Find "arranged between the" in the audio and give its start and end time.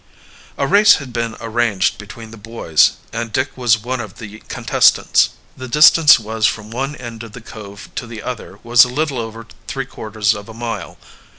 1.39-2.35